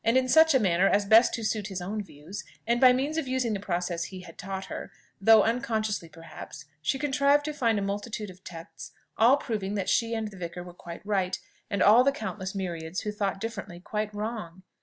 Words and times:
in 0.03 0.27
such 0.27 0.55
a 0.55 0.59
manner 0.59 0.87
as 0.87 1.05
best 1.05 1.31
to 1.31 1.43
suit 1.43 1.67
his 1.67 1.79
own 1.79 2.01
views, 2.01 2.43
and 2.65 2.81
by 2.81 2.91
means 2.91 3.17
of 3.17 3.27
using 3.27 3.53
the 3.53 3.59
process 3.59 4.05
he 4.05 4.21
had 4.21 4.35
taught 4.35 4.65
her, 4.65 4.91
though 5.21 5.43
unconsciously 5.43 6.09
perhaps, 6.09 6.65
she 6.81 6.97
contrived 6.97 7.45
to 7.45 7.53
find 7.53 7.77
a 7.77 7.83
multitude 7.83 8.31
of 8.31 8.43
texts, 8.43 8.93
all 9.15 9.37
proving 9.37 9.75
that 9.75 9.87
she 9.89 10.15
and 10.15 10.29
the 10.31 10.37
vicar 10.37 10.63
were 10.63 10.73
quite 10.73 11.05
right, 11.05 11.39
and 11.69 11.83
all 11.83 12.03
the 12.03 12.11
countless 12.11 12.55
myriads 12.55 13.01
who 13.01 13.11
thought 13.11 13.39
differently, 13.39 13.79
quite 13.79 14.11
wrong. 14.11 14.63